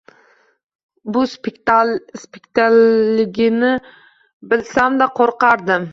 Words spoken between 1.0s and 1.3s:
Bu